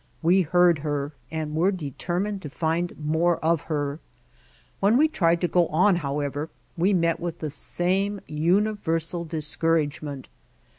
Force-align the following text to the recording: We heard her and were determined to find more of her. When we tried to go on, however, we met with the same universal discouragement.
We 0.23 0.41
heard 0.41 0.79
her 0.79 1.13
and 1.29 1.53
were 1.53 1.69
determined 1.69 2.41
to 2.41 2.49
find 2.49 2.97
more 2.97 3.37
of 3.45 3.61
her. 3.69 3.99
When 4.79 4.97
we 4.97 5.07
tried 5.07 5.41
to 5.41 5.47
go 5.47 5.67
on, 5.67 5.97
however, 5.97 6.49
we 6.75 6.91
met 6.91 7.19
with 7.19 7.37
the 7.37 7.51
same 7.51 8.19
universal 8.25 9.25
discouragement. 9.25 10.27